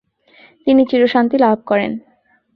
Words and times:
তিনি 0.67 0.81
চিরশান্তি 0.85 1.37
লাভ 1.37 1.57
করেন। 1.65 1.91